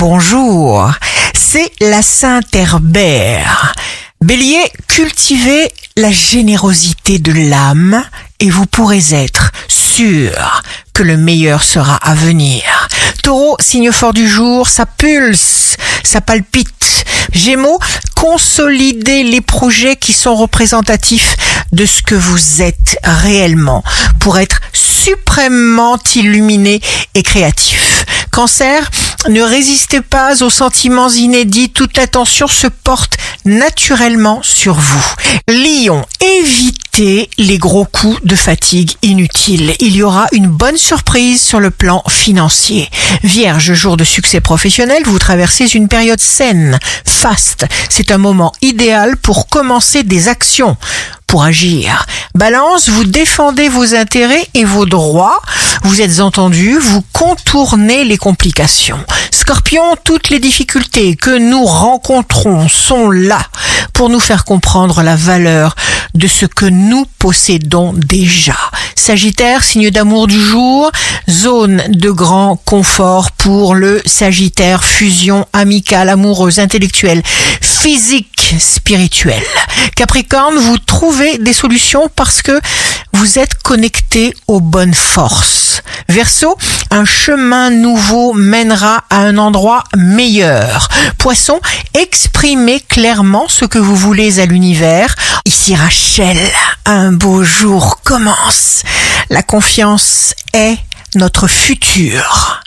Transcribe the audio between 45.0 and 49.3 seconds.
vous traversez une période saine, faste. C'est un moment idéal